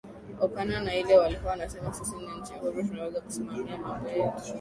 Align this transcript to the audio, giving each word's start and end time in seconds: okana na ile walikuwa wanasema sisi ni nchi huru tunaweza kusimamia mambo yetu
okana 0.41 0.79
na 0.79 0.95
ile 0.95 1.17
walikuwa 1.17 1.51
wanasema 1.51 1.93
sisi 1.93 2.15
ni 2.15 2.27
nchi 2.41 2.53
huru 2.53 2.83
tunaweza 2.83 3.21
kusimamia 3.21 3.77
mambo 3.77 4.09
yetu 4.09 4.43